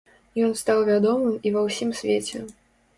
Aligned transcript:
Ён 0.45 0.55
стаў 0.61 0.79
вядомым 0.89 1.37
і 1.49 1.55
ва 1.57 1.61
ўсім 1.69 1.95
свеце. 2.01 2.47